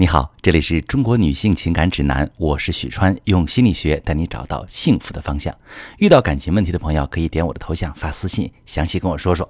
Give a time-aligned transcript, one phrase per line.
[0.00, 5.54] 你好，这里是中国女性情感指南，我是许川，用心理学带你找到幸福的方向。
[5.98, 9.46] 遇到感情问题的朋友，可以点我的头像发私信，详细跟我说说。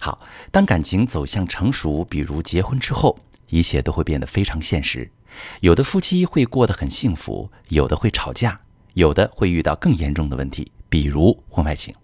[0.00, 0.18] 好，
[0.50, 3.16] 当感情走向成熟，比如结婚之后，
[3.50, 5.08] 一切都会变得非常现实。
[5.60, 8.60] 有的夫妻会过得很幸福，有的会吵架，
[8.94, 11.94] 有的会遇到更严重的问题，比如婚外情。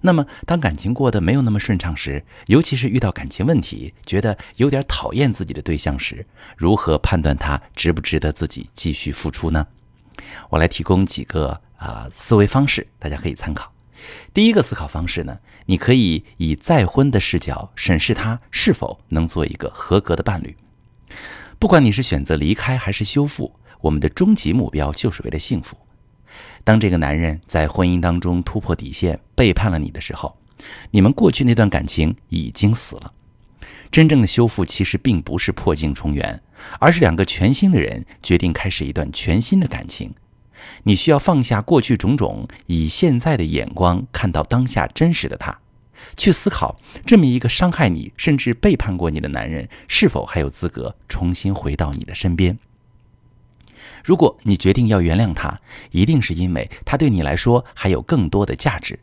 [0.00, 6.26] 那么，当感情过得没有那么顺畅时，尤其是遇到感情问题，觉得有点讨厌自己的对象时，
[6.56, 9.66] 如何判断他值不值得自己继续付出呢？
[10.50, 13.72] 我来提供几个啊思维方式，大家可以参考。
[14.32, 20.56] 第一个思考方式呢，你可以以再婚的视角审视他是否能做一个合格的伴侣。
[21.58, 25.76] 不管你是选择离开还是修复，我们的终极目标就是为了幸福。
[26.64, 30.36] 当这个男人在婚姻当中突破底线，背叛了你的时候，
[30.90, 33.12] 你们过去那段感情已经死了。
[33.90, 36.42] 真正的修复其实并不是破镜重圆，
[36.80, 40.12] 而是两个全新的人决定开始一段全新的感情。
[40.82, 45.60] 你需要放下过去种种，以现在的眼光看到当下真实的他，
[46.16, 52.58] 去思考这么一个伤害你甚至背叛过你的男人，是否还有资格重新回到你的身边。
[54.04, 58.98] 如果你决定要原谅他，一定是因为他对你来说还有更多的价值，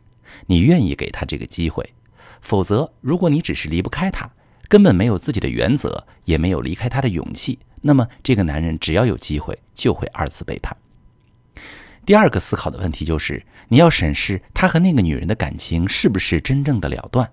[0.46, 1.94] 你愿意给他这个机会。
[2.40, 4.30] 否则，如果你只是离不开他，
[4.68, 10.76] 根本没有自己的原则，也没有离开他的勇气，那么这个男人只要有机会就会二次背叛。
[12.04, 17.30] 第二个思考的问题就是，你要审视他和那个女人的感情是不是真正的了断。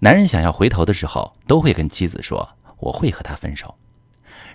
[0.00, 3.74] 男人想要回头的时候，都会跟妻子说：“我会和他分手。”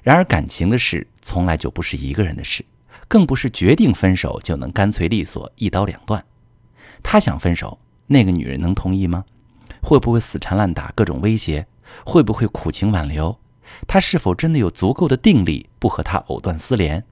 [0.02, 2.64] 然而，感情的事从来就不是一个人的事，
[3.08, 6.24] 更不是决定分手就能干脆利索、一刀两断。
[7.04, 9.26] 他想分手，那个女人能同意吗？
[9.82, 11.68] 会不会死缠烂打、各种威胁？
[12.06, 13.38] 会不会苦情挽留？
[13.88, 17.04] 他是否真的有足够的定力不和他藕断丝连？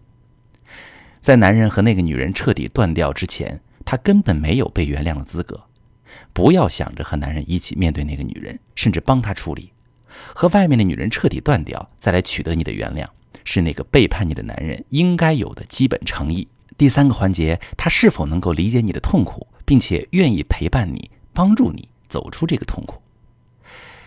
[1.20, 5.66] 在男人和那个女人彻底断掉之前，他根本没有被原谅的资格。
[6.34, 9.74] 不要想着和男人一起面对那个女人，甚至帮他处理。
[10.34, 13.08] 和外面的女人彻底断掉，再来取得你的原谅，
[13.44, 16.48] 是那个背叛你的男人应该有的基本诚意。
[16.78, 23.02] 第三个环节，他是否能够理解你的痛苦，并且愿意陪伴你，帮助你走出这个痛苦。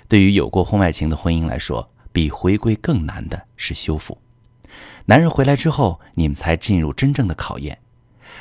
[0.06, 4.18] 对于有过婚外情的婚姻来说，比回归更难的是修复。
[5.06, 7.78] 男人回来之后，你们才进入真正的考验。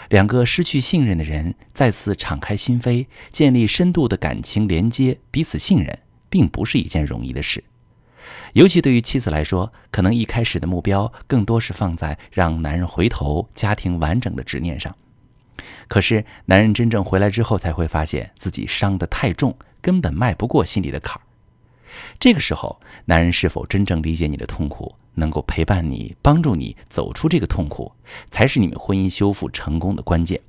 [0.10, 5.98] 两个失去信任的人再次敞开心扉，建立深度的感情连接，彼此信任。
[6.30, 7.64] 并不是一件容易的事，
[8.54, 14.96] 尤其对于妻子来说，可能一开始的目标更多是放在让男人回头、家庭完整的执念上。
[15.88, 21.22] 可是，男人真正回来之后，才会发现自己伤得太重，根本迈不过心里的坎儿。
[22.20, 27.92] 这个时候，男人是否真正理解你的痛苦，能够陪伴你、帮助你走出这个痛苦，
[28.30, 30.40] 才是你们婚姻修复成功的关键。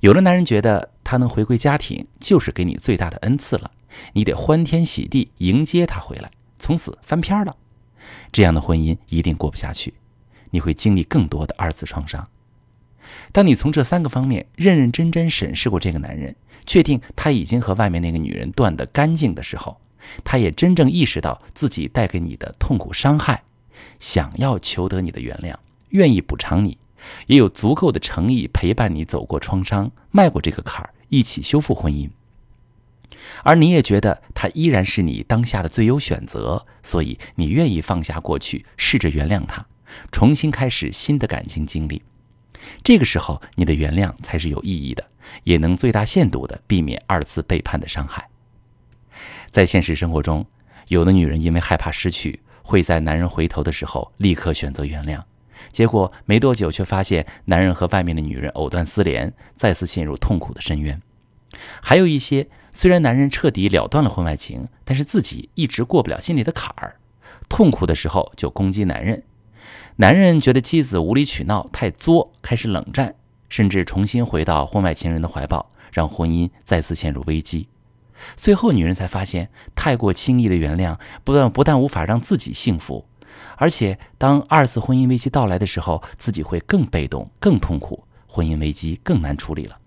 [0.00, 3.70] 有的男人觉得他能回归家庭，就是给你最大的恩赐了。
[4.12, 7.56] 你得欢天喜地迎接他回来，从此翻篇了。
[8.30, 9.94] 这样的婚姻一定过不下去，
[10.50, 12.28] 你会经历更多的二次创伤。
[13.32, 16.34] 当你从这三个方面认认真真审视过这个男人，
[16.66, 19.80] 确定他已经和外面那个女人断得干净的时候，
[20.24, 23.44] 他也真正意识到自己带给你的痛苦伤害，
[24.00, 25.54] 想要求得你的原谅，
[25.90, 26.78] 愿意补偿你，
[27.26, 32.10] 也有足够的诚意陪伴你走过创伤，迈过这个坎儿，一起修复婚姻。
[33.42, 39.66] 而你也觉得他依然是你当下的最优选择，所以你愿意放下过去，试着原谅他，
[40.10, 42.02] 重新开始新的感情经历。
[42.82, 45.06] 这个时候，你的原谅才是有意义的，
[45.44, 48.28] 也能最大限度的避免二次背叛的伤害。
[49.50, 50.44] 在现实生活中，
[50.88, 55.22] 有的女人因为害怕失去，会在男人回头的时候立刻选择原谅，
[55.70, 61.00] 结果没多久却发现男人和外面的女人藕断丝连，再次陷入痛苦的深渊。
[61.80, 66.96] 还有一些，虽然男人彻底了断了婚外情，但是自己一直过不了心里的坎儿，
[67.48, 69.22] 痛苦的时候就攻击男人，
[69.96, 73.14] 男人觉得妻子无理取闹、太作，开始冷战，
[73.48, 77.66] 甚至重新回到婚外情人的怀抱，让婚姻再次陷入危机。
[78.36, 83.06] 最后，女人才发现，太过轻易的原谅，不但不但无法让自己幸福，
[83.56, 89.78] 而且当二次婚姻危机到来的时候，自己会更被动、更痛苦，婚姻危机更难处理了。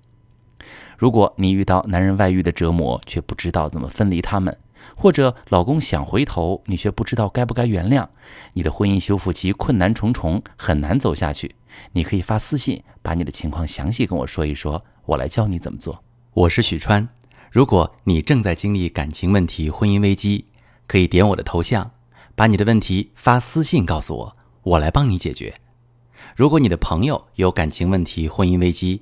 [0.99, 4.57] 如果你遇到男人外遇的折磨，却不知道怎么分离他们，
[4.97, 8.05] 或者老公想回头，你却不知道该不该原谅，
[8.51, 11.55] 你的婚姻修复期困难重重，很难走下去。
[11.93, 16.03] 你可以发私信，把你的情况详细跟我说一说，我来教你怎么做。
[16.33, 17.07] 我是许川，
[17.49, 20.47] 如果你正在经历感情问题、婚姻危机，
[20.85, 21.91] 可以点我的头像。
[22.35, 25.55] 把你的问题发私信告诉我，我来帮你解决。
[26.35, 29.01] 如果你的朋友有感情问题、婚姻危机，